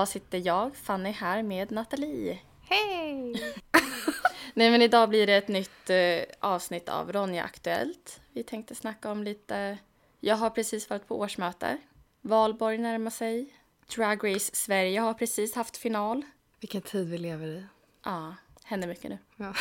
[0.00, 2.38] idag sitter jag, Fanny, här med Nathalie.
[2.60, 3.34] Hej!
[4.54, 8.20] Nej men idag blir det ett nytt eh, avsnitt av Ronja Aktuellt.
[8.32, 9.78] Vi tänkte snacka om lite...
[10.20, 11.78] Jag har precis varit på årsmöte.
[12.20, 13.54] Valborg närmar sig.
[13.96, 16.22] Drag Race Sverige har precis haft final.
[16.60, 17.64] Vilken tid vi lever i.
[18.04, 19.18] Ja, händer mycket nu.
[19.36, 19.54] Ja.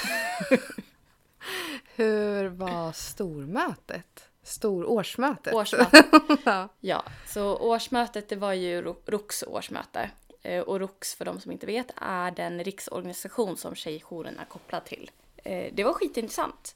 [1.95, 4.29] Hur var stormötet?
[4.43, 5.53] Stor årsmötet?
[6.45, 6.69] Ja.
[6.79, 10.09] Ja, så årsmötet det var ju Ro- ROKs årsmöte.
[10.43, 14.85] Eh, Och ROKS, för de som inte vet, är den riksorganisation som Tjejjouren är kopplad
[14.85, 15.11] till.
[15.37, 16.75] Eh, Det var skitintressant.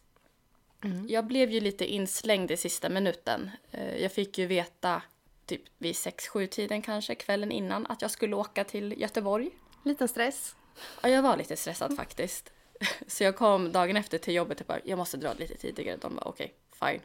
[1.07, 3.51] Jag blev ju lite inslängd i sista minuten.
[3.71, 5.01] Eh, Jag fick ju veta
[5.45, 9.49] typ vid 6-7 tiden kanske, kvällen innan, att jag skulle åka till Göteborg.
[9.83, 10.55] Liten stress.
[11.01, 12.49] Ja, jag var lite stressad faktiskt.
[13.07, 15.97] Så jag kom dagen efter till jobbet och bara, jag måste dra lite tidigare.
[15.97, 17.01] De bara, okej, fine.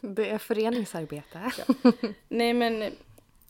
[0.14, 1.52] Det är föreningsarbete.
[2.28, 2.92] Nej men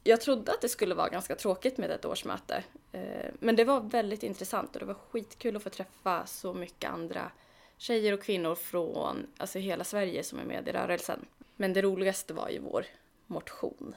[0.05, 2.65] jag trodde att det skulle vara ganska tråkigt med ett årsmöte.
[2.93, 6.91] Eh, Men det var väldigt intressant och det var skitkul att få träffa så mycket
[6.91, 7.31] andra
[7.77, 11.27] tjejer och kvinnor från alltså hela Sverige som är med i rörelsen.
[11.57, 12.87] Men det roligaste var ju vår
[13.27, 13.95] motion.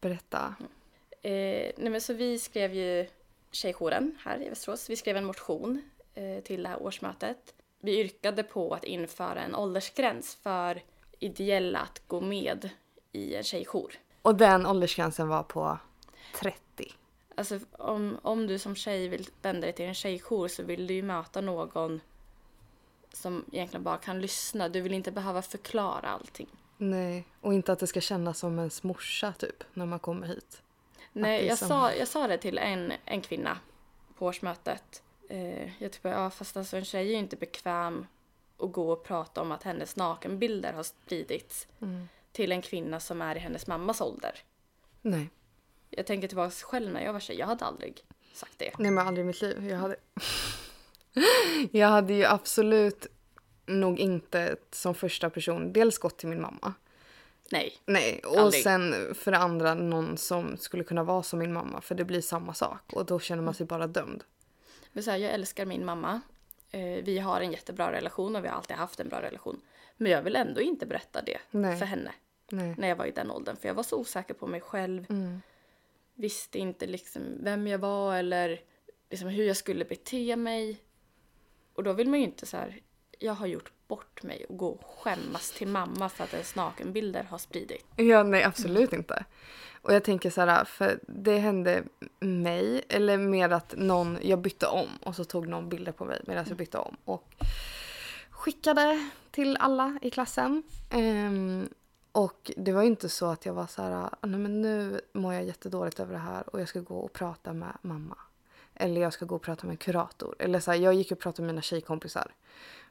[0.00, 0.54] Berätta.
[1.22, 3.06] Eh, nej men så vi skrev ju
[3.50, 4.90] Tjejjouren här i Västerås.
[4.90, 5.82] Vi skrev en motion
[6.14, 7.54] eh, till det här årsmötet.
[7.80, 10.82] Vi yrkade på att införa en åldersgräns för
[11.18, 12.70] ideella att gå med
[13.12, 13.94] i en tjejjour.
[14.24, 15.78] Och den åldersgränsen var på
[16.34, 16.58] 30.
[17.36, 20.94] Alltså om, om du som tjej vill vända dig till en tjejjour så vill du
[20.94, 22.00] ju möta någon
[23.12, 24.68] som egentligen bara kan lyssna.
[24.68, 26.48] Du vill inte behöva förklara allting.
[26.76, 30.62] Nej, och inte att det ska kännas som ens morsa typ när man kommer hit.
[31.12, 33.58] Nej, jag som- sa, jag sa det till en, en kvinna
[34.18, 35.02] på årsmötet.
[35.28, 38.06] Eh, jag typ, ja fast alltså en tjej är ju inte bekväm
[38.58, 42.08] att gå och prata om att hennes nakenbilder har spridits Mm.
[42.34, 44.38] Till en kvinna som är i hennes mammas ålder.
[45.02, 45.30] Nej,
[45.90, 48.78] Jag tänker tillbaka själv när jag var tjej, jag hade aldrig sagt det.
[48.78, 49.68] nej men aldrig i mitt liv.
[49.70, 49.96] Jag hade...
[51.70, 53.06] jag hade ju absolut
[53.66, 56.74] nog inte som första person dels gått till min mamma.
[57.50, 57.78] Nej.
[57.86, 58.62] Nej, och Aldrig.
[58.62, 62.20] sen för det andra någon som skulle kunna vara som min mamma för det blir
[62.20, 64.24] samma sak och då känner man sig bara dömd.
[64.92, 66.20] Men så här, jag älskar min mamma.
[66.70, 69.60] Eh, vi har en jättebra relation och vi har alltid haft en bra relation.
[69.96, 71.78] Men jag vill ändå inte berätta det Nej.
[71.78, 72.12] för henne
[72.56, 72.74] Nej.
[72.78, 73.56] när jag var i den åldern.
[73.56, 75.06] För jag var så osäker på mig själv.
[75.08, 75.40] Mm.
[76.14, 78.60] Visste inte liksom vem jag var eller
[79.10, 80.80] liksom hur jag skulle bete mig.
[81.74, 82.80] Och då vill man ju inte så här,
[83.18, 87.22] jag har gjort bort mig och gå och skämmas till mamma för att ens nakenbilder
[87.22, 87.86] har spridit.
[87.96, 89.24] Ja, nej absolut inte.
[89.82, 91.82] Och jag tänker så här, för det hände
[92.20, 96.20] mig, eller mer att någon, jag bytte om och så tog någon bilder på mig
[96.26, 97.34] medan jag bytte om och
[98.30, 100.62] skickade till alla i klassen.
[100.90, 101.68] Ehm,
[102.14, 105.34] och det var inte så att jag var så här, "Ah, nej men nu mår
[105.34, 108.16] jag jättedåligt över det här och jag ska gå och prata med mamma.
[108.74, 110.36] Eller jag ska gå och prata med en kurator.
[110.38, 112.34] Eller så här, jag gick och pratade med mina tjejkompisar.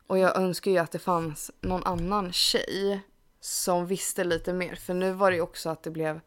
[0.07, 3.01] Och jag önskar ju att det fanns någon annan tjej
[3.39, 4.75] som visste lite mer.
[4.75, 6.19] För nu var det ju också att det blev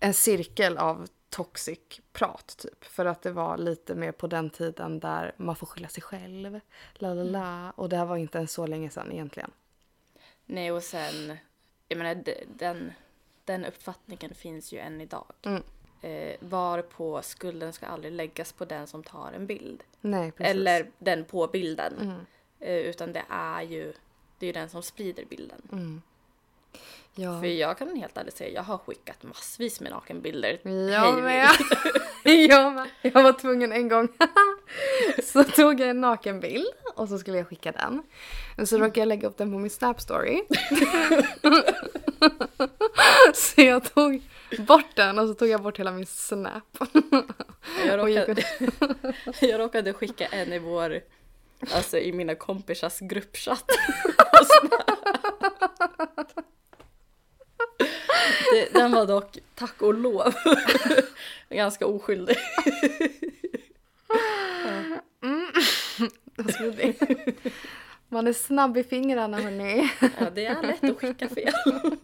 [0.00, 1.78] en cirkel av toxic
[2.12, 2.84] prat typ.
[2.84, 6.60] För att det var lite mer på den tiden där man får skylla sig själv.
[6.94, 7.70] La la la.
[7.70, 9.50] Och det här var inte ens så länge sedan egentligen.
[10.46, 11.36] Nej och sen,
[11.88, 12.92] jag menar den,
[13.44, 15.32] den uppfattningen finns ju än idag.
[15.42, 15.62] Mm.
[16.00, 19.82] Eh, var på skulden ska aldrig läggas på den som tar en bild.
[20.00, 20.32] Nej.
[20.38, 21.94] Eller den på bilden.
[22.00, 22.26] Mm.
[22.60, 23.92] Eh, utan det är ju
[24.38, 25.62] det är den som sprider bilden.
[25.72, 26.02] Mm.
[27.14, 27.40] Ja.
[27.40, 30.60] För jag kan helt ärligt säga, jag har skickat massvis med nakenbilder.
[30.92, 31.48] Jag med.
[32.24, 32.88] jag med.
[33.02, 34.08] Jag var tvungen en gång.
[35.22, 38.02] så tog jag en nakenbild och så skulle jag skicka den.
[38.56, 40.42] Men så råkade jag lägga upp den på min Snap story.
[43.34, 44.22] så jag tog
[44.58, 46.78] bort den och så tog jag bort hela min Snap.
[47.86, 48.42] Jag råkade,
[49.40, 51.00] jag råkade skicka en i vår,
[51.74, 53.70] alltså i mina kompisars gruppchatt.
[58.52, 60.34] Det, den var dock, tack och lov,
[61.48, 62.36] ganska oskyldig.
[66.44, 67.02] Vad smidigt.
[68.08, 69.90] Man är snabb i fingrarna hörni.
[70.00, 71.52] Ja, det är lätt att skicka fel.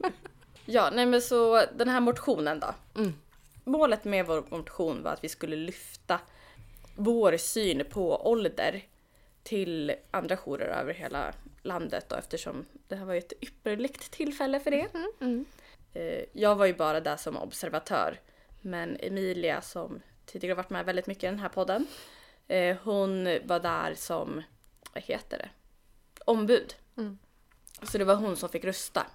[0.65, 2.75] Ja, nej men så den här motionen då.
[3.01, 3.15] Mm.
[3.65, 6.21] Målet med vår motion var att vi skulle lyfta
[6.97, 8.83] vår syn på ålder
[9.43, 11.33] till andra jourer över hela
[11.63, 14.87] landet då, eftersom det här var ju ett ypperligt tillfälle för det.
[15.21, 15.45] Mm.
[15.95, 18.21] Eh, Jag var ju bara där som observatör,
[18.61, 21.87] men Emilia som tidigare varit med väldigt mycket i den här podden,
[22.49, 24.43] eh, hon var där som,
[24.95, 25.49] vad heter det,
[26.25, 26.75] ombud.
[26.97, 27.19] Mm.
[27.83, 29.07] Så det var hon som fick rösta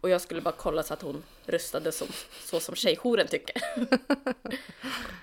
[0.00, 2.08] Och jag skulle bara kolla så att hon röstade som,
[2.40, 3.62] så som tjejjouren tycker.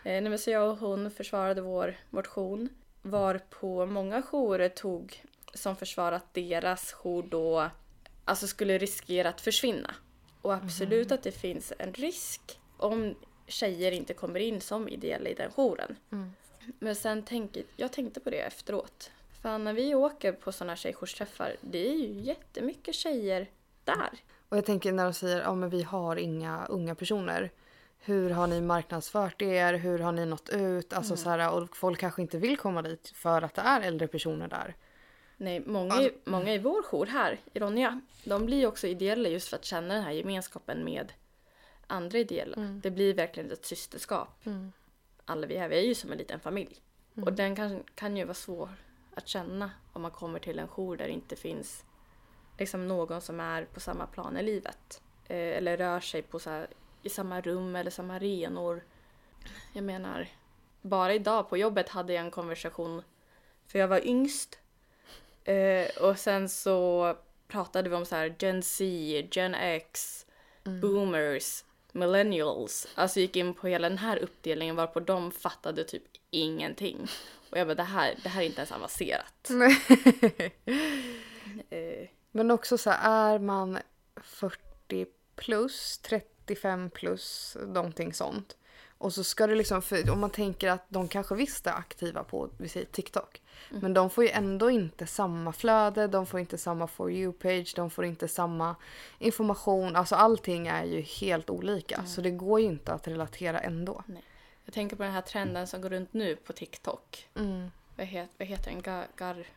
[0.03, 2.69] eh, nej, så jag och hon försvarade vår motion.
[3.01, 5.23] Varpå många jourer tog
[5.53, 7.69] som försvar att deras jour då
[8.25, 9.95] alltså skulle riskera att försvinna.
[10.41, 13.15] Och absolut att det finns en risk om
[13.47, 15.95] tjejer inte kommer in som ideella i den jouren.
[16.79, 19.11] Men sen tänker jag tänkte på det efteråt.
[19.41, 23.47] För när vi åker på sådana tjejjoursträffar, det är ju jättemycket tjejer
[23.83, 24.09] där.
[24.49, 27.51] Och jag tänker när de säger att ja, men vi har inga unga personer.
[27.99, 29.73] Hur har ni marknadsfört er?
[29.73, 30.93] Hur har ni nått ut?
[30.93, 34.07] Alltså, så här, och folk kanske inte vill komma dit för att det är äldre
[34.07, 34.75] personer där.
[35.37, 39.47] Nej, många, i- många i vår jour här i Ronja, de blir också ideella just
[39.47, 41.13] för att känna den här gemenskapen med
[41.87, 42.55] andra ideella.
[42.81, 44.29] Det blir verkligen ett systerskap.
[45.29, 46.75] Alla vi här, vi är ju som en liten familj.
[47.15, 48.69] Och den kan, kan ju vara svår
[49.15, 51.85] att känna om man kommer till en jour där det inte finns
[52.59, 55.01] liksom någon som är på samma plan i livet.
[55.25, 56.67] Eh, eller rör sig på så här,
[57.03, 58.83] i samma rum eller samma arenor.
[59.73, 60.27] Jag menar,
[60.81, 63.03] bara idag på jobbet hade jag en konversation,
[63.67, 64.59] för jag var yngst.
[65.43, 67.15] Eh, och sen så
[67.47, 68.83] pratade vi om så här Gen Z,
[69.31, 70.25] Gen X,
[70.63, 71.63] boomers,
[71.93, 72.87] millennials.
[72.95, 77.07] Alltså gick in på hela den här uppdelningen varpå de fattade typ ingenting.
[77.49, 79.49] Och jag bara det här, det här är inte ens avancerat.
[81.69, 83.79] Eh, Men också så här, är man
[84.15, 85.05] 40
[85.35, 88.57] plus, 35 plus, någonting sånt.
[88.99, 92.23] Och så ska det liksom, för om man tänker att de kanske visst är aktiva
[92.23, 93.41] på vi säger TikTok.
[93.69, 97.89] Men de får ju ändå inte samma flöde, de får inte samma For you-page, de
[97.89, 98.75] får inte samma
[99.19, 99.95] information.
[99.95, 102.05] Alltså allting är ju helt olika.
[102.05, 104.03] Så det går ju inte att relatera ändå.
[104.65, 107.27] jag tänker på den här trenden som går runt nu på TikTok.
[107.35, 107.71] Mm.
[107.95, 108.81] Vad, het, vad heter den?
[108.81, 109.47] Gar, gar,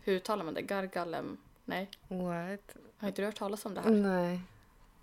[0.00, 0.62] hur uttalar man det?
[0.62, 1.36] Gargalem?
[1.64, 2.76] Nej, What?
[2.98, 3.90] har inte du hört talas om det här?
[3.90, 4.40] Nej.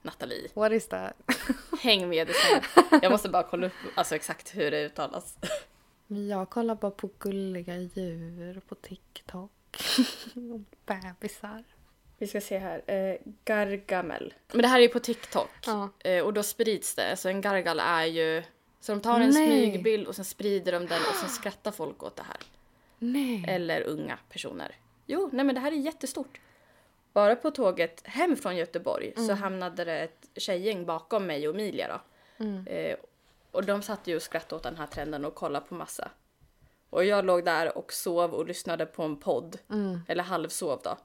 [0.02, 1.14] Nathalie, What is that?
[1.82, 2.64] häng med i svängen.
[3.02, 5.38] Jag måste bara kolla upp alltså, exakt hur det uttalas.
[6.08, 9.52] Jag kollar bara på gulliga djur på TikTok.
[10.36, 11.64] Och Bebisar.
[12.18, 12.82] Vi ska se här.
[12.92, 13.16] Eh,
[13.46, 14.34] gargamel.
[14.52, 15.50] Men det här är ju på TikTok.
[15.66, 15.90] Ja.
[16.00, 17.16] Eh, och då sprids det.
[17.18, 18.44] Så en gargal är ju...
[18.80, 19.48] Så de tar en Nej.
[19.48, 22.38] smygbild och sen sprider de den och sen skrattar folk åt det här.
[23.00, 23.46] Nej.
[23.48, 24.76] Eller unga personer.
[25.06, 26.40] Jo, nej men det här är jättestort.
[27.14, 31.88] Bara på tåget hem från Göteborg så hamnade det ett tjejgäng bakom mig och Emilia
[31.88, 32.02] då.
[32.72, 32.96] Eh,
[33.52, 36.10] och de satt ju och skrattade åt den här trenden och kollade på massa.
[36.90, 39.58] Och jag låg där och sov och lyssnade på en podd.
[40.08, 40.98] Eller halvsov då.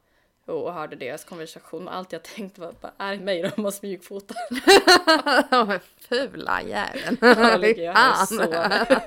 [0.53, 3.71] Och hörde deras konversation och allt jag tänkte var bara, är det mig de har
[3.71, 4.37] smygfotat?
[5.51, 7.17] Men fula jäveln.
[7.53, 9.03] Då ligger jag här och sover.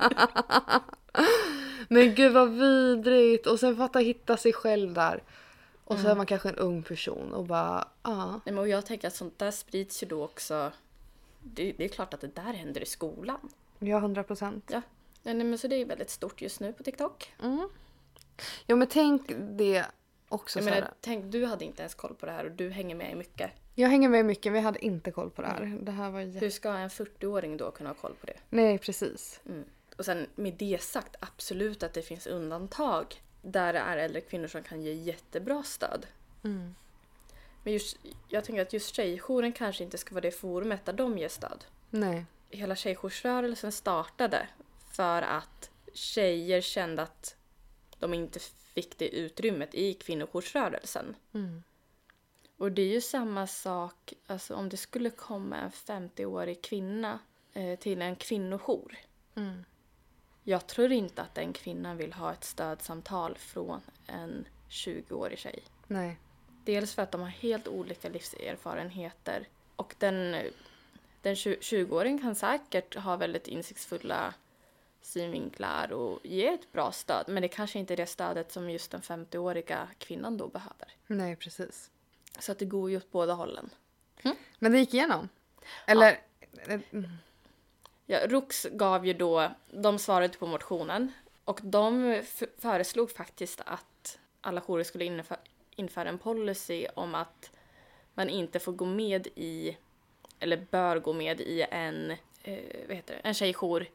[1.89, 3.47] Men gud vad vidrigt.
[3.47, 5.23] Och sen fatta hitta sig själv där.
[5.89, 6.03] Och Mm.
[6.06, 8.31] så är man kanske en ung person och bara ja.
[8.31, 10.71] Nej, men och jag tänker att sånt där sprids ju då också.
[11.44, 13.50] Det, det är klart att det där händer i skolan.
[13.80, 14.65] Ja, hundra procent.
[14.74, 14.81] Ja,
[15.24, 17.33] nej, men så det är väldigt stort just nu på TikTok.
[18.65, 19.86] Ja men tänk det
[20.30, 22.95] också Jag menar, tänk, du hade inte ens koll på det här och du hänger
[22.95, 23.51] med i mycket.
[23.75, 25.77] Jag hänger med mycket, vi hade inte koll på det här.
[25.81, 26.39] Det här var jätte...
[26.45, 28.38] Hur ska en 40-åring då kunna ha koll på det?
[28.50, 29.39] Nej, precis.
[29.45, 29.63] Mm.
[29.97, 34.47] Och sen med det sagt, absolut att det finns undantag där det är äldre kvinnor
[34.47, 36.06] som kan ge jättebra stöd.
[36.44, 36.75] Mm.
[37.63, 37.97] Men just,
[38.27, 41.66] jag tänker att just tjejjouren kanske inte ska vara det forumet där de ger stöd.
[41.90, 42.25] Nej.
[42.49, 44.47] Hela tjejjoursrörelsen startade
[44.92, 47.35] för att tjejer kände att
[47.99, 51.16] de inte fick det utrymmet i kvinnojoursrörelsen.
[51.33, 51.63] Mm.
[52.57, 57.19] Och det är ju samma sak alltså om det skulle komma en 50-årig kvinna
[57.54, 58.97] eh, till en kvinnojour.
[59.35, 59.66] Mm.
[60.43, 65.63] Jag tror inte att den kvinnan vill ha ett stödsamtal från en 20-årig tjej.
[65.87, 66.19] Nej.
[66.65, 70.35] Dels för att de har helt olika livserfarenheter och den,
[71.21, 74.33] den 20-åringen kan säkert ha väldigt insiktsfulla
[75.01, 78.91] synvinklar och ge ett bra stöd men det kanske inte är det stödet som just
[78.91, 80.93] den 50-åriga kvinnan då behöver.
[81.07, 81.91] Nej, precis.
[82.39, 83.69] Så att det går ju åt båda hållen.
[84.59, 85.29] Men det gick igenom?
[85.85, 86.19] Eller?
[86.67, 86.79] eh,
[88.11, 91.11] Ja, ROX gav ju då, de svarade på motionen
[91.45, 92.21] och de
[92.57, 95.39] föreslog faktiskt att alla jourer skulle införa,
[95.75, 97.51] införa en policy om att
[98.13, 99.78] man inte får gå med i,
[100.39, 102.11] eller bör gå med i en,
[102.44, 103.87] eh, vad heter det, en tjejjour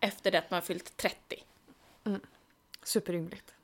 [0.00, 1.44] efter det att man fyllt 30.
[2.82, 3.54] Superrimligt.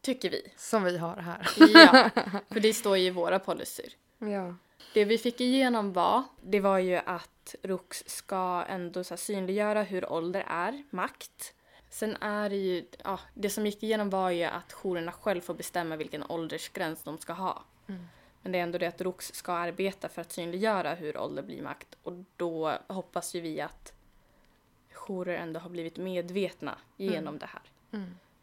[0.00, 0.52] Tycker vi.
[0.56, 1.48] Som vi har här.
[1.56, 2.10] Ja,
[2.50, 3.92] för det står ju i våra policyer.
[4.18, 4.54] Ja.
[4.94, 10.12] Det vi fick igenom var, det var ju att ROX ska ändå så synliggöra hur
[10.12, 11.54] ålder är makt.
[11.90, 15.54] Sen är det ju, ja, det som gick igenom var ju att jourerna själv får
[15.54, 17.64] bestämma vilken åldersgräns de ska ha.
[17.86, 18.08] Men
[18.42, 21.62] Men det är ändå det att ROX ska arbeta för att synliggöra hur ålder blir
[21.62, 21.96] makt.
[22.02, 23.92] Och då hoppas ju vi att
[24.92, 27.62] jourer ändå har blivit medvetna genom det här.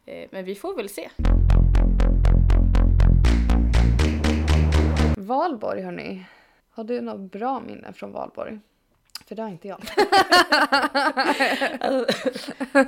[0.06, 1.10] Eh, Men vi får väl se.
[5.24, 6.24] Valborg hörni.
[6.70, 8.58] Har du något bra minne från Valborg?
[9.26, 9.82] För det har inte jag.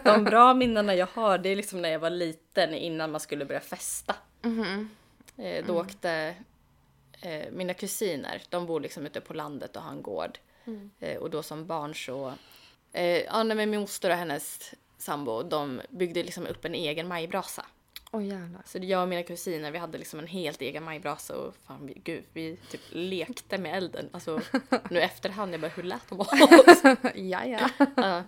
[0.04, 3.44] De bra minnena jag har det är liksom när jag var liten innan man skulle
[3.44, 4.14] börja festa.
[5.36, 6.34] Eh, Då åkte
[7.22, 10.38] eh, mina kusiner, de bor liksom ute på landet och har en gård.
[11.00, 12.32] Eh, och då som barn så,
[12.92, 17.66] eh, ja men min moster och hennes sambo, de byggde liksom upp en egen majbrasa.
[18.20, 18.62] Jävlar.
[18.64, 21.94] Så jag och mina kusiner, vi hade liksom en helt egen majbrasa och fan vi,
[22.04, 24.08] gud, vi typ lekte med elden.
[24.12, 24.40] Alltså
[24.90, 26.28] nu efterhand, jag bara hur lät de oss?
[27.14, 27.70] ja, ja.
[27.96, 28.24] Ja.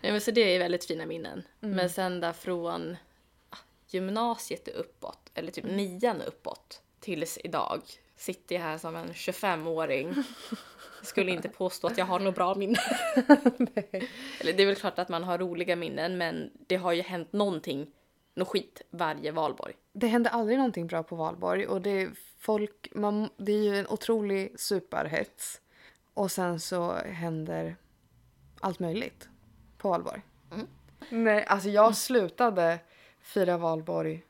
[0.00, 1.42] Nej, men så det är väldigt fina minnen.
[1.60, 2.96] Men sen där från
[3.50, 3.56] ah,
[3.88, 7.82] gymnasiet uppåt, eller typ nian och uppåt, tills idag
[8.16, 10.14] sitter jag här som en 25-åring.
[11.02, 12.82] Skulle inte påstå att jag har några bra minnen.
[14.40, 17.32] eller det är väl klart att man har roliga minnen, men det har ju hänt
[17.32, 17.86] någonting,
[18.38, 19.74] något skit, varje valborg.
[19.92, 23.76] Det hände aldrig någonting bra på Valborg och det är folk, man, det är ju
[23.78, 25.60] en otrolig superhets.
[26.14, 27.76] Och sen så händer
[28.60, 29.28] allt möjligt
[29.78, 30.22] på Valborg.
[30.52, 30.66] Mm.
[31.08, 32.78] Nej, alltså jag slutade
[33.20, 34.22] fira Valborg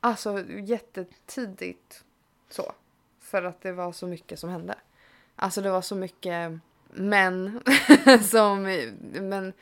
[0.00, 2.04] alltså jättetidigt
[2.48, 2.72] så.
[3.20, 4.74] För att det var så mycket som hände.
[5.36, 6.58] Alltså det var så mycket
[6.90, 7.62] män
[8.30, 8.62] som,
[9.12, 9.52] men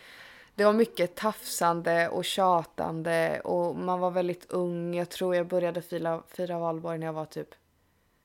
[0.58, 4.94] det var mycket tafsande och tjatande och man var väldigt ung.
[4.94, 7.48] Jag tror jag började fira, fira valborg när jag var typ,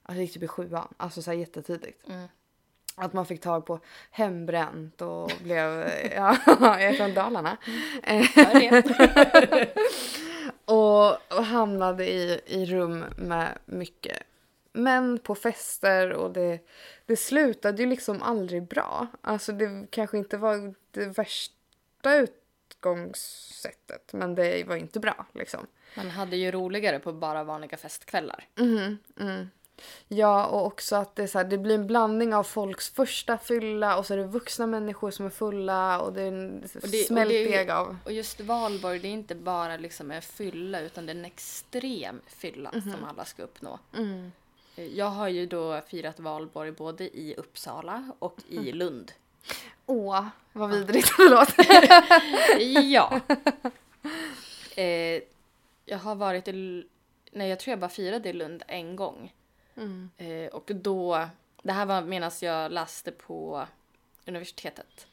[0.03, 2.07] alltså gick typ i sjuan, alltså så här jättetidigt.
[2.09, 2.27] Mm.
[2.95, 3.79] Att man fick tag på
[4.11, 5.69] hembränt och blev,
[6.15, 7.57] ja, jag är från Dalarna.
[8.53, 8.85] Vet.
[10.65, 14.17] Och, och hamnade i, i rum med mycket
[14.73, 16.59] män på fester och det,
[17.05, 19.07] det slutade ju liksom aldrig bra.
[19.21, 21.62] Alltså det kanske inte var det värsta
[22.11, 25.67] utgångssättet men det var inte bra liksom.
[25.97, 28.47] Man hade ju roligare på bara vanliga festkvällar.
[28.55, 29.49] Mhm, mm.
[30.07, 33.37] Ja, och också att det, är så här, det blir en blandning av folks första
[33.37, 36.63] fylla och så är det vuxna människor som är fulla och det är en
[37.07, 37.97] smältdeg av...
[38.05, 42.21] Och just valborg, det är inte bara liksom en fylla utan det är en extrem
[42.27, 43.79] fylla som alla ska uppnå.
[43.97, 44.31] Mm.
[44.75, 49.11] Jag har ju då firat valborg både i Uppsala och i Lund.
[49.85, 51.87] Åh, vad vidrigt det låter.
[52.91, 53.19] Ja.
[54.75, 55.21] Eh,
[55.85, 56.85] jag har varit i...
[57.31, 59.33] Nej, jag tror jag bara firade i Lund en gång.
[59.75, 60.09] Mm.
[60.17, 61.27] Eh, och då...
[61.63, 63.67] Det här var medan jag läste på
[64.25, 65.07] universitetet.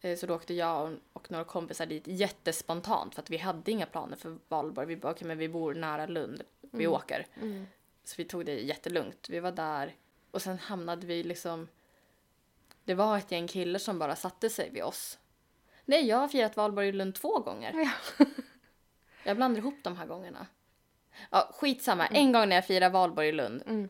[0.00, 3.70] Eh, så då åkte jag och, och några kompisar dit jättespontant för att vi hade
[3.70, 4.86] inga planer för valborg.
[4.86, 7.26] Vi bara, okej men vi bor nära Lund, vi åker.
[7.40, 7.66] Mm.
[8.04, 9.26] Så vi tog det jättelugnt.
[9.28, 9.94] Vi var där
[10.30, 11.68] och sen hamnade vi liksom...
[12.84, 15.18] Det var ett gäng killar som bara satte sig vid oss.
[15.84, 17.72] Nej, jag har firat valborg i Lund två gånger.
[18.18, 18.24] Ja.
[19.24, 20.46] Jag blandar ihop de här gångerna.
[21.30, 22.06] Ja, skitsamma.
[22.06, 23.88] En gång när jag firade valborg i Lund Mm.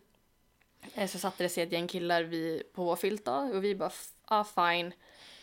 [0.95, 3.75] eh, så satte det sig ett gäng killar vid, på vår filt då, och vi
[3.75, 3.91] bara,
[4.29, 4.93] ja fine.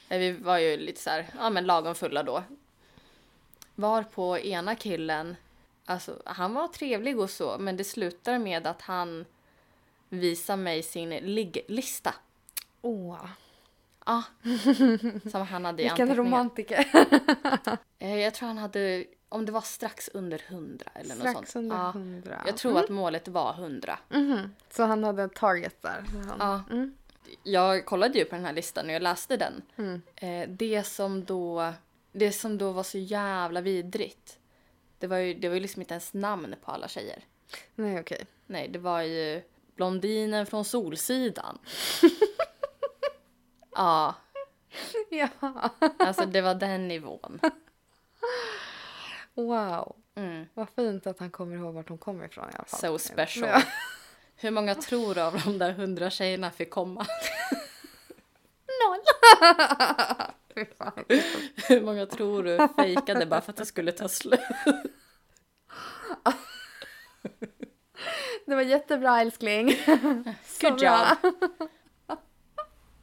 [0.09, 2.43] Eh, Vi var ju lite så här, ja men lagom fulla då.
[3.75, 5.35] Var på ena killen,
[5.85, 9.25] alltså han var trevlig och så, men det slutar med att han
[10.09, 12.15] visar mig sin ligglista.
[12.81, 13.25] Åh,
[14.05, 14.23] Ja,
[15.31, 16.85] som han hade i vilken romantiker.
[17.99, 21.63] Eh, Jag tror han hade, om det var strax under 100 eller något Strax sånt.
[21.63, 22.41] under Ja, hundra.
[22.45, 23.99] jag tror att målet var 100.
[24.09, 24.53] Mhm.
[24.69, 26.03] Så han hade en target där.
[26.39, 26.61] Ja.
[26.71, 26.93] Mm.
[27.43, 29.61] Jag kollade ju på den här listan och jag läste den.
[29.75, 30.01] Mm.
[30.15, 31.73] Eh, det, som då,
[32.11, 34.37] det som då var så jävla vidrigt.
[34.99, 37.23] Det var ju, det var ju liksom inte ens namn på alla tjejer.
[37.75, 38.25] Nej, okej.
[38.45, 39.41] Nej, det var ju
[39.75, 41.57] blondinen från Solsidan.
[43.79, 44.15] ja,
[45.09, 45.27] Ja.
[45.97, 47.39] alltså det var den nivån.
[49.33, 49.95] Wow.
[50.15, 50.45] Mm.
[50.53, 52.79] Vad fint att han kommer ihåg vart de kommer ifrån i alla fall.
[52.79, 53.49] So special.
[53.49, 53.61] Ja.
[54.35, 57.05] Hur många tror du av de där hundra tjejerna fick komma?
[58.85, 58.99] Noll.
[61.67, 64.39] Hur många tror du fejkade bara för att det skulle ta slut?
[68.45, 69.75] Det var jättebra älskling.
[70.61, 71.33] Good job.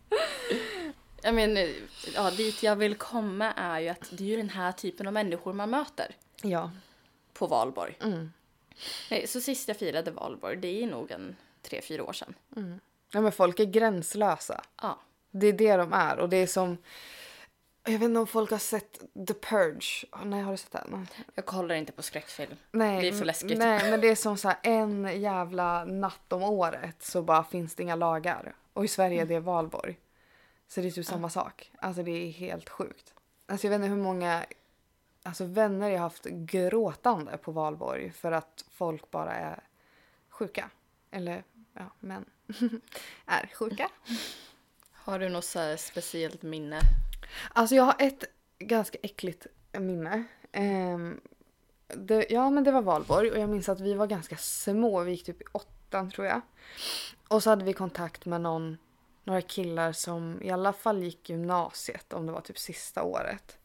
[1.22, 1.68] Jag menar,
[2.14, 5.12] ja, dit jag vill komma är ju att det är ju den här typen av
[5.12, 6.70] människor man möter Ja.
[7.32, 7.98] på valborg.
[8.02, 8.32] Mm.
[9.10, 12.34] Nej, Så sist jag firade valborg, det är nog en tre, fyra år sedan.
[13.10, 13.20] ja.
[13.20, 14.62] Men folk är gränslösa.
[14.82, 14.98] Ja.
[15.30, 16.18] Det är det de är.
[16.18, 16.76] Och det är som...
[17.84, 18.98] Jag vet inte om folk har sett
[19.28, 20.06] The Purge.
[20.24, 21.08] Nej, har du sett den?
[21.34, 22.56] Jag kollar inte på skräckfilm.
[22.70, 23.58] Nej, Det är för läskigt.
[23.58, 27.82] Nej, men det är som så en jävla natt om året så bara finns det
[27.82, 28.54] inga lagar.
[28.76, 29.98] Och i Sverige är det valborg.
[30.68, 31.72] Så det är typ samma sak.
[31.78, 33.14] Alltså det är helt sjukt.
[33.46, 34.46] Alltså jag vet inte hur många
[35.22, 39.60] alltså vänner jag haft gråtande på valborg för att folk bara är
[40.28, 40.70] sjuka.
[41.10, 42.24] Eller ja, män
[43.26, 43.88] är sjuka.
[44.92, 46.80] Har du något så speciellt minne?
[47.52, 48.24] Alltså jag har ett
[48.58, 50.24] ganska äckligt minne.
[50.52, 51.20] Ehm,
[51.86, 55.02] det, ja men det var valborg och jag minns att vi var ganska små.
[55.02, 56.40] Vi gick typ i åttan tror jag.
[57.28, 58.76] Och så hade vi kontakt med någon,
[59.24, 63.58] några killar som i alla fall gick gymnasiet om det var typ sista året.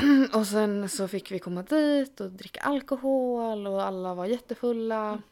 [0.34, 5.22] Och sen så fick vi komma dit och dricka alkohol och alla var jättefulla.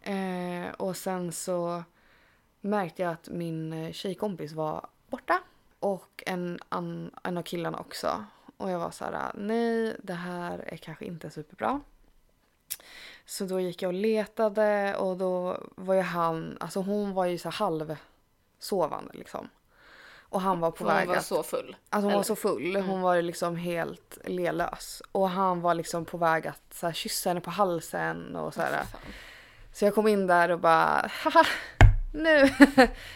[0.00, 1.84] Eh, och sen så
[2.60, 5.42] märkte jag att min tjejkompis var borta.
[5.78, 8.24] Och en, an, en av killarna också.
[8.56, 11.80] Och jag var så här, nej det här är kanske inte superbra.
[13.26, 17.38] Så då gick jag och letade och då var ju han, alltså hon var ju
[17.38, 17.96] så här halv
[18.58, 19.48] sovande liksom.
[20.28, 21.24] Och han var på För väg hon var att...
[21.26, 21.76] så full.
[21.90, 22.16] Alltså hon Eller?
[22.16, 22.76] var så full.
[22.76, 23.00] Hon Mm.
[23.00, 25.02] var liksom helt lelös.
[25.12, 28.60] Och han var liksom på väg att så här, kyssa henne på halsen och så
[28.60, 28.70] här.
[28.70, 29.00] Fan.
[29.72, 31.44] Så jag kom in där och bara haha
[32.14, 32.40] nu,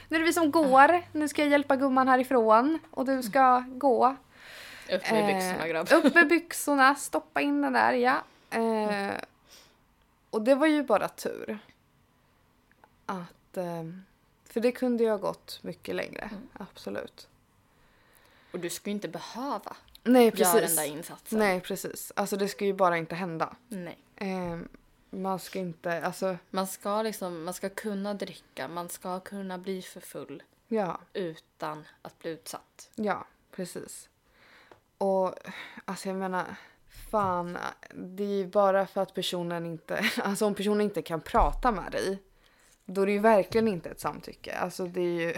[0.08, 1.02] nu är det vi som går.
[1.12, 4.16] Nu ska jag hjälpa gumman härifrån och du ska gå.
[4.92, 5.88] Upp med byxorna Eh, grabb.
[5.92, 8.16] upp med byxorna, stoppa in den där, ja.
[8.50, 9.14] Eh,
[10.30, 11.58] och det var ju bara tur.
[13.06, 13.85] Att, eh,
[14.44, 16.49] för det kunde ju ha gått mycket längre, Mm.
[16.52, 17.28] absolut.
[18.52, 20.76] Och du ju inte behöva Nej göra den precis.
[20.76, 21.38] där insatsen.
[21.38, 22.12] Nej precis.
[22.16, 23.56] Alltså det ska ju bara inte hända.
[23.68, 23.99] Nej.
[24.16, 24.58] Eh,
[25.11, 29.82] man ska inte, alltså Man ska liksom, man ska kunna dricka, man ska kunna bli
[29.82, 31.00] för full ja.
[31.12, 32.90] utan att bli utsatt.
[32.94, 34.08] Ja, precis.
[34.99, 35.35] Och
[35.85, 36.56] alltså jag menar,
[37.10, 37.58] fan,
[37.94, 41.92] det är ju bara för att personen inte, alltså om personen inte kan prata med
[41.92, 42.22] dig,
[42.84, 44.54] då är det ju verkligen inte ett samtycke.
[44.56, 45.34] Alltså det är ju,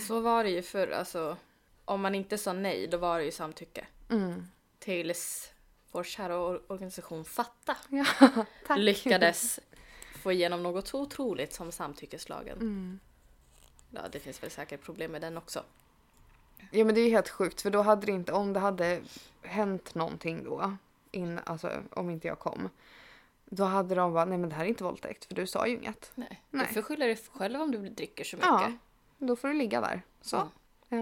[0.00, 1.36] så var det ju förr, alltså.
[1.84, 3.86] Om man inte sa nej, då var det ju samtycke.
[4.10, 4.46] mm.
[4.78, 5.52] Tills
[5.92, 7.76] vår kära or- organisation Fatta
[8.68, 9.60] ja, lyckades
[10.22, 12.56] få igenom något så otroligt som samtyckeslagen.
[12.58, 13.00] Mm.
[13.90, 15.62] Ja, det finns väl säkert problem med den också.
[16.70, 19.02] Ja men det är ju helt sjukt för då hade det inte, om det hade
[19.42, 20.76] hänt någonting då,
[21.10, 22.68] in, alltså om inte jag kom,
[23.44, 25.74] då hade de bara, nej men det här är inte våldtäkt för du sa ju
[25.76, 26.12] inget.
[26.14, 26.42] Nej.
[26.50, 26.66] Nej.
[26.68, 28.48] Du får skylla dig själv om du dricker så mycket.
[28.50, 28.72] Ja,
[29.18, 30.02] då får du ligga där.
[30.20, 30.36] Så.
[30.36, 30.50] Mm.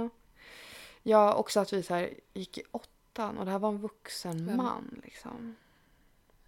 [0.02, 0.08] Ja.
[1.02, 4.46] ja, också att vi så här gick i åttan och det här var en vuxen
[4.46, 4.56] Vem?
[4.56, 5.56] man liksom.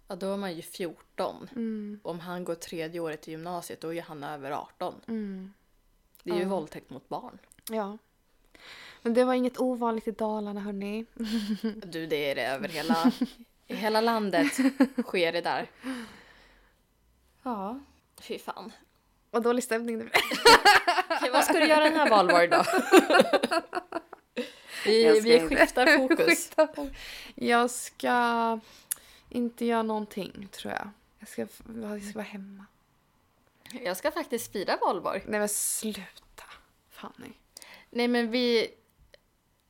[0.07, 1.49] Ja, då är man ju 14.
[1.51, 4.95] Mm, Om han går tredje året i gymnasiet, då är han över 18.
[5.07, 5.53] mm,
[6.23, 6.47] Det är ju Ja.
[6.49, 7.37] våldtäkt mot barn.
[7.69, 7.97] ja.
[9.05, 11.05] Men det var inget ovanligt i Dalarna hörni.
[11.85, 13.11] Du, det är det över hela,
[13.67, 14.53] i hela landet
[15.03, 15.71] sker det där.
[17.43, 17.79] Ja,
[18.21, 18.71] fy fan.
[19.31, 20.15] Vad dålig stämning det blev.
[21.09, 22.63] Okej, vad ska du göra den här valborg då?
[24.85, 26.25] Vi, vi skiftar fokus.
[26.25, 26.97] Skifta fokus.
[27.35, 28.59] Jag ska
[29.29, 30.89] inte göra någonting tror jag.
[31.19, 31.41] Jag ska,
[31.81, 32.65] jag ska vara hemma.
[33.83, 35.23] Jag ska faktiskt fira valborg.
[35.27, 36.43] Nej men sluta.
[36.89, 37.31] Fanny.
[37.89, 38.69] Nej men vi...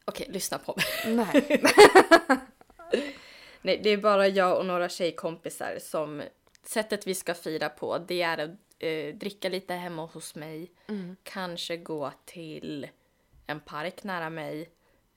[0.06, 1.16] Okej, lyssna på mig.
[1.16, 1.62] Nej.
[3.62, 6.24] Nej, det är bara jag och några tjejkompisar som...
[6.64, 10.72] Sättet vi ska fira på, det är att eh, dricka lite hemma hos mig.
[10.88, 11.16] Mm.
[11.24, 12.88] Kanske gå till
[13.48, 14.70] en park nära mig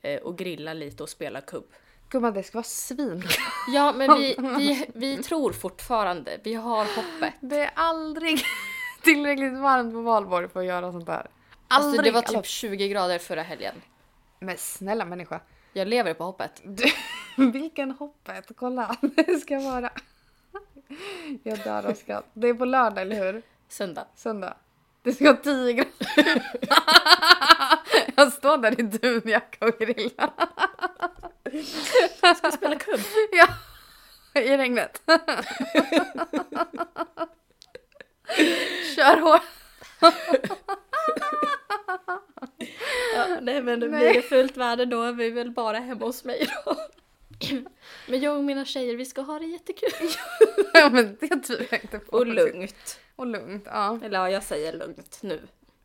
[0.02, 1.72] eh, och grilla lite och spela kubb.
[2.10, 3.22] Gumman det ska vara svin.
[3.68, 6.40] Ja, men vi, vi, vi tror fortfarande.
[6.44, 7.34] Vi har hoppet.
[7.40, 8.42] Det är aldrig
[9.02, 11.26] tillräckligt varmt på valborg för att göra sånt där.
[11.68, 11.88] Aldrig.
[11.88, 13.74] Alltså det var Alltså, typ 20 grader förra helgen.
[14.38, 15.40] Men snälla människa.
[15.72, 16.62] Jag lever på hoppet.
[16.64, 16.84] Du,
[17.52, 18.50] vilken hoppet.
[18.56, 18.96] Kolla.
[19.00, 19.90] Det ska vara.
[21.42, 22.24] Jag dör av skratt.
[22.32, 23.42] Det är på lördag eller hur?
[23.68, 24.06] Söndag.
[24.14, 24.54] Söndag.
[25.02, 25.92] Det ska vara 10 grader.
[28.16, 30.30] Jag står där i dunjacka och grillar.
[32.22, 33.00] Jag ska spela kubb.
[33.32, 33.48] Ja.
[34.40, 35.02] I regnet.
[38.96, 39.42] Kör hårt.
[43.14, 43.88] Ja, nej men Nej.
[43.88, 46.76] blir det fullt väder då är vi väl bara hemma hos mig då.
[48.08, 49.90] Men jag och mina tjejer vi ska ha det jättekul.
[50.74, 52.16] Ja men det tvivlar jag inte på.
[52.16, 53.00] Och lugnt.
[53.16, 53.98] Och lugnt, ja.
[54.02, 55.40] Eller ja, jag säger lugnt nu.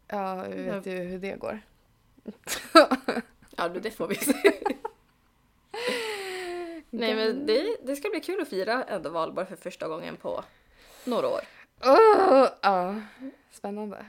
[0.07, 1.59] Ja, vi vet ju hur det går.
[3.57, 4.33] Ja, det får vi se.
[6.89, 10.43] Nej men det, det ska bli kul att fira ändå valborg för första gången på
[11.03, 11.41] några år.
[11.81, 12.95] Oh, ja,
[13.51, 14.05] spännande.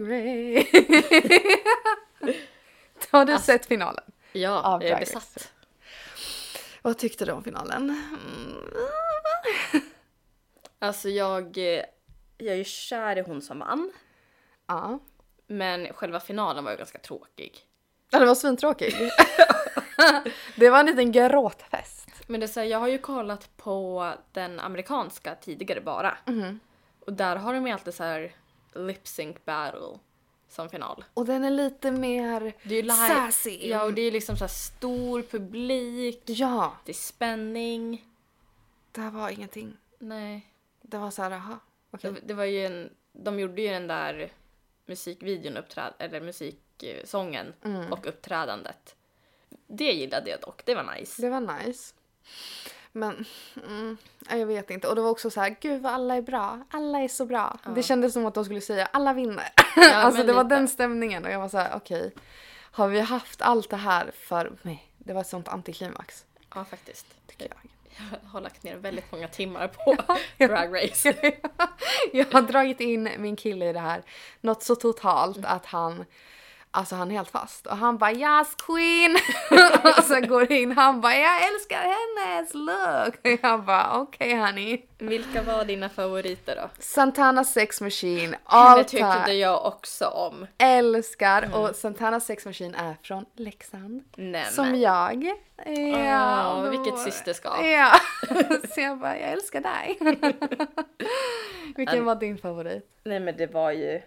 [0.00, 0.66] Race.
[3.10, 4.04] Har du sett finalen?
[4.32, 5.14] Ja, Av jag är Drag Race.
[5.14, 5.52] besatt.
[6.82, 7.80] Vad tyckte du om finalen?
[7.80, 8.56] Mm.
[10.78, 11.84] Alltså jag, eh,
[12.38, 13.92] jag är ju kär i hon som vann.
[14.66, 14.98] Ja.
[15.46, 17.58] Men själva finalen var ju ganska tråkig.
[18.10, 18.96] Ja, det var svintråkigt.
[20.56, 22.08] det var en liten gråtfest.
[22.26, 26.18] Men det är så här, jag har ju kollat på den amerikanska tidigare bara.
[26.26, 26.60] Mhm.
[27.06, 28.34] Och där har de ju alltid så här
[28.74, 29.98] lip sync battle
[30.48, 31.04] som final.
[31.14, 32.94] Och den är lite mer Det är live.
[33.08, 33.68] sassy.
[33.68, 36.22] Ja, och det är liksom så stor publik.
[36.26, 38.04] Ja, Det är spänning.
[38.92, 39.76] det här var ingenting.
[39.98, 40.46] Nej.
[40.82, 41.58] Det var så här, aha.
[41.90, 42.12] okej.
[42.12, 44.32] Det, det var ju en, de gjorde ju den där
[44.86, 47.92] musikvideon, uppträd, eller musiksången Mm.
[47.92, 48.96] och uppträdandet.
[49.66, 51.22] Det gillade jag dock, det var nice.
[51.22, 51.94] Det var nice.
[52.92, 53.24] Men,
[53.66, 53.96] mm,
[54.28, 54.88] ja, jag vet inte.
[54.88, 56.60] Och det var också så här, gud vad alla är bra.
[56.70, 57.58] Alla är så bra.
[57.74, 59.48] Det kändes som att de skulle säga, alla vinner.
[59.76, 60.54] alltså men det var lite.
[60.54, 62.14] den stämningen och jag var så här, okej.
[62.74, 64.86] Har vi haft allt det här för mig?
[64.98, 66.24] Det var ett sånt antiklimax,
[66.54, 67.06] Ja, faktiskt.
[67.26, 67.58] tycker jag.
[68.22, 69.96] Jag har lagt ner väldigt många timmar på
[70.46, 71.14] Drag Race.
[72.12, 74.02] jag har dragit in min kille i det här
[74.40, 76.04] något så totalt att han
[76.74, 79.16] Alltså han är helt fast och han bara yes queen!
[79.98, 83.14] och sen går in han bara jag älskar hennes look!
[83.24, 84.82] Och jag bara okej honey.
[84.98, 86.70] Vilka var dina favoriter då?
[86.78, 90.46] Santana Sex Machine, all Det tyckte jag också om.
[90.58, 91.50] Älskar!
[91.54, 94.04] Och Santana Sex Machine är från Leksand.
[94.16, 95.32] Nej, Som jag.
[96.06, 97.64] Ja, då- vilket systerskap.
[97.64, 97.92] Ja.
[98.74, 99.98] Så jag bara, jag älskar dig.
[101.76, 103.00] Vilken var din favorit?
[103.04, 104.02] Nej men det var ju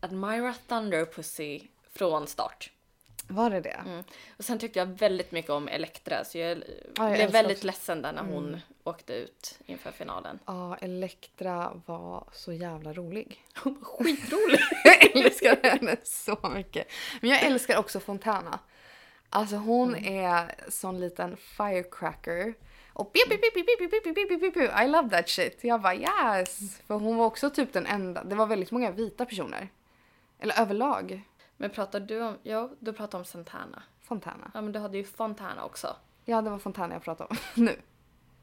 [0.00, 1.60] Admira Thunderpussy
[1.98, 2.70] från start.
[3.28, 3.70] Var det det?
[3.86, 4.04] Mm.
[4.36, 6.62] Och sen tyckte jag väldigt mycket om Elektra så jag,
[6.96, 7.66] jag blev väldigt också.
[7.66, 10.38] ledsen där när hon åkte ut inför finalen.
[10.46, 13.44] Ja, Elektra var så jävla rolig.
[13.62, 14.60] Hon var skitrolig!
[14.84, 16.86] Jag älskar henne så mycket.
[17.20, 18.58] Men jag älskar också Fontana.
[19.30, 22.54] Alltså hon är sån liten firecracker.
[22.92, 24.80] Och pip, pip, pip, pip, pip, pip, pip, pip.
[24.84, 25.58] I love that shit.
[25.64, 26.80] Jag bara yes!
[26.86, 28.24] För hon var också typ den enda.
[28.24, 29.68] Det var väldigt många vita personer.
[30.40, 31.22] Eller överlag.
[31.60, 33.82] Men pratar du om, ja du pratar om Santana.
[34.02, 34.50] Fontana.
[34.54, 35.96] Ja men du hade ju Fontana också.
[36.24, 37.76] Ja, det var Fontana jag pratade om nu.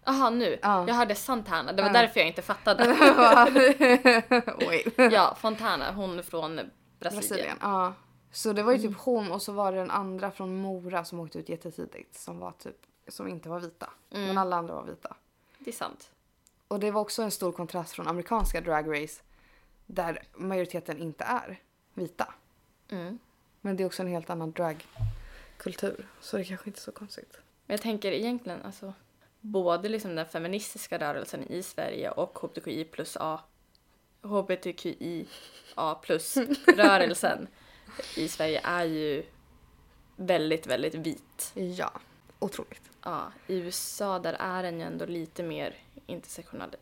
[0.05, 0.87] Jaha nu, Ja.
[0.87, 1.93] jag hörde Santana, det var Ja.
[1.93, 2.85] därför jag inte fattade.
[5.11, 6.55] Ja, Fontana, hon från
[6.99, 7.19] Brasilien.
[7.21, 7.57] Brasilien.
[7.61, 7.93] Ja.
[8.31, 11.19] Så det var ju typ hon och så var det den andra från Mora som
[11.19, 13.89] åkte ut jättetidigt som var typ som inte var vita.
[14.09, 15.15] Men alla andra var vita.
[15.59, 16.11] Det är sant.
[16.67, 19.21] Och det var också en stor kontrast från amerikanska Drag Race
[19.85, 21.59] där majoriteten inte är
[21.93, 22.33] vita.
[22.89, 23.19] Mm.
[23.61, 26.91] Men det är också en helt annan dragkultur så det är kanske inte är så
[26.91, 27.37] konstigt.
[27.65, 28.93] Men jag tänker egentligen alltså
[29.41, 33.39] både liksom den feministiska rörelsen i Sverige och hbtqi plus A
[34.21, 35.27] hbtqi
[35.75, 37.47] A plus rörelsen
[38.15, 39.23] i Sverige är ju
[40.15, 41.51] väldigt, väldigt vit.
[41.53, 41.91] Ja,
[42.39, 42.89] otroligt.
[43.03, 46.75] Ja, i USA där är den ju ändå lite mer intersektionell.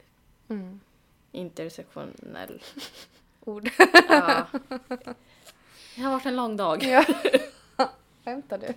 [0.48, 0.80] Mm.
[1.32, 2.62] Intersektionell.
[3.40, 3.70] Ord.
[4.10, 4.48] Ja.
[5.96, 6.84] Det har varit en lång dag.
[6.84, 7.06] ja.
[8.26, 8.74] Skämtar du?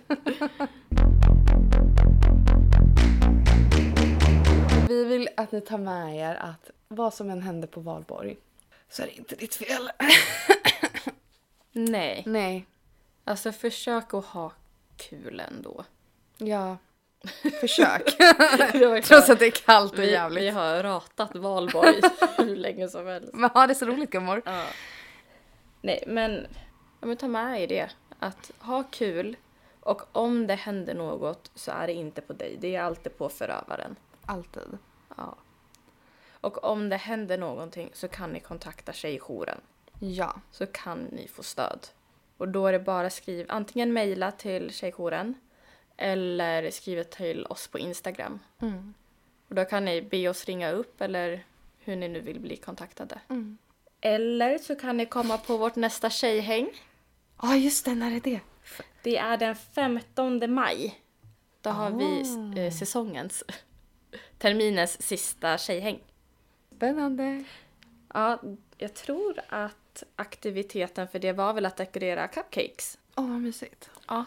[4.87, 8.37] Vi vill att ni tar med er att vad som än händer på valborg
[8.89, 9.89] så är det inte ditt fel.
[11.71, 12.23] Nej.
[12.25, 12.65] Nej.
[13.23, 14.51] Alltså försök att ha
[14.97, 15.85] kul ändå.
[16.37, 16.77] Ja.
[17.61, 18.17] Försök.
[19.03, 20.43] Trots att det är kallt och vi, jävligt.
[20.43, 22.01] vi har ratat valborg
[22.37, 23.29] hur länge som helst.
[23.33, 24.41] Men ha det så roligt gummor.
[24.45, 24.63] Ja.
[25.81, 26.47] Nej, men,
[26.99, 27.89] ja, men ta med er det.
[28.19, 29.37] Att ha kul
[29.87, 32.57] och om det händer något så är det inte på dig.
[32.59, 33.95] Det är alltid på förövaren.
[34.25, 34.77] Alltid.
[35.17, 35.35] Ja.
[36.41, 39.61] Och om det händer någonting så kan ni kontakta Tjejjouren.
[39.99, 40.35] Ja.
[40.51, 41.87] Så kan ni få stöd.
[42.37, 45.35] Och då är det bara skriv antingen mejla till Tjejjouren
[45.97, 48.39] eller skriva till oss på Instagram.
[48.59, 48.93] Mm.
[49.47, 51.45] Och då kan ni be oss ringa upp eller
[51.79, 53.21] hur ni nu vill bli kontaktade.
[53.29, 53.57] Mm.
[54.01, 56.69] Eller så kan ni komma på vårt nästa tjejhäng.
[57.41, 57.95] Ja, just det.
[57.95, 58.39] När är det?
[59.03, 61.01] Det är den 15 maj.
[61.61, 62.23] Då har vi
[62.57, 62.59] Ah.
[62.59, 63.43] eh, säsongens,
[64.37, 65.99] terminens sista tjejhäng.
[66.75, 67.43] Spännande.
[68.13, 68.41] Ja,
[68.77, 72.97] jag tror att aktiviteten för det var väl att dekorera cupcakes.
[73.15, 73.89] Åh, vad mysigt.
[74.07, 74.25] Ja,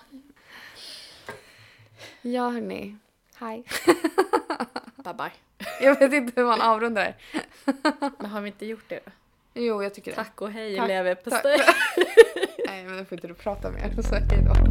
[2.22, 2.96] Ja, hörni.
[3.34, 3.64] Hej.
[4.96, 5.32] bye bye.
[5.80, 7.16] Jag vet inte hur man avrundar.
[8.18, 9.10] Men har vi inte gjort det då?
[9.54, 10.14] Jo, jag tycker det.
[10.16, 10.88] Tack och hej Tack.
[10.88, 11.60] leverpastej.
[12.80, 14.02] Nej, men då får inte du prata mer.
[14.02, 14.69] Så hej då.